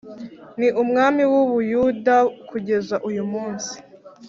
[0.59, 2.15] Ni umwami w’u Buyuda
[2.49, 3.73] kugeza uyu munsi